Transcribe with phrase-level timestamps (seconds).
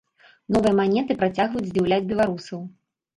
[0.53, 2.59] Новыя манеты працягваюць здзіўляць беларусаў.